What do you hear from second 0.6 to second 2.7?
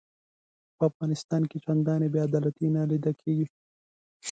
په افغانستان کې چنداني بې عدالتي